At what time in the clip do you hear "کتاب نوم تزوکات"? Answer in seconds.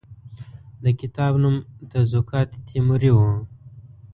0.99-2.49